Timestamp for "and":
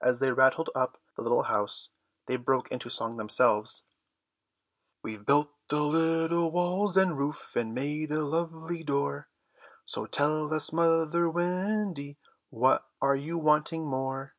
6.96-7.18, 7.54-7.74